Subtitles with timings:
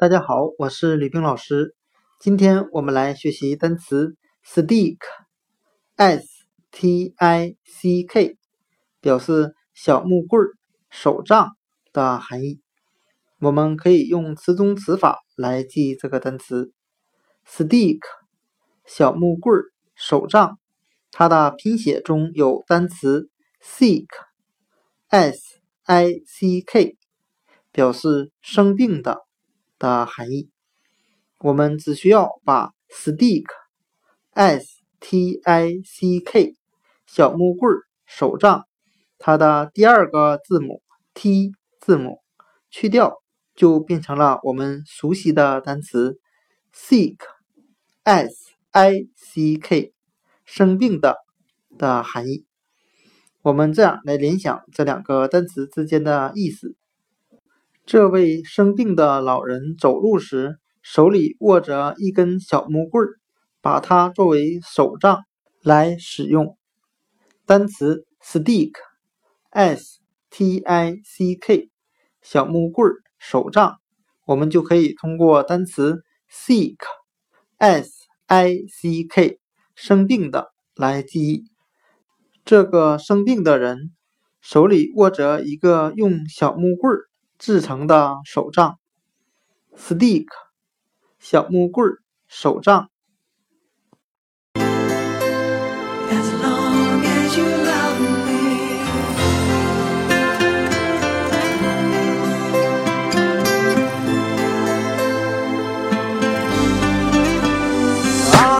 [0.00, 1.76] 大家好，我是吕冰老师。
[2.18, 6.26] 今天我们来学习单词 stick，s
[6.70, 8.38] t i c k，
[9.02, 10.40] 表示小木棍、
[10.88, 11.50] 手杖
[11.92, 12.62] 的含义。
[13.40, 16.72] 我们可以用词中词法来记这个单词
[17.46, 18.00] stick，
[18.86, 19.54] 小木棍、
[19.94, 20.58] 手杖。
[21.10, 23.28] 它的拼写中有单词
[23.62, 26.96] sick，s i c k，
[27.70, 29.26] 表示生病的。
[29.80, 30.48] 的含义，
[31.38, 34.66] 我们只需要把 stick，s
[35.00, 36.54] t i c k，
[37.06, 37.74] 小木棍、
[38.06, 38.66] 手杖，
[39.18, 40.82] 它的第二个字母
[41.14, 42.20] t 字母
[42.70, 43.16] 去掉，
[43.56, 46.20] 就变成了我们熟悉的单词
[46.74, 49.94] sick，s i c k，
[50.44, 51.16] 生病的
[51.78, 52.44] 的含义。
[53.42, 56.76] 我们这样来联想这两个单词之间的意思。
[57.90, 63.18] 这位生病的老人走路时，手里握着一根小木棍儿，
[63.60, 65.24] 把它作为手杖
[65.60, 66.56] 来使用。
[67.46, 69.98] 单词 stick，s
[70.30, 71.68] t i c k，
[72.22, 73.78] 小木棍儿、手杖，
[74.24, 77.90] 我们就可以通过单词 sick，s
[78.26, 79.40] i c k，
[79.74, 81.42] 生病的来记忆。
[82.44, 83.90] 这个生病的人
[84.40, 87.09] 手里握着一个用小木棍儿。
[87.40, 88.78] 制成的手杖
[89.74, 90.26] ，stick，
[91.18, 92.90] 小木棍儿，手杖。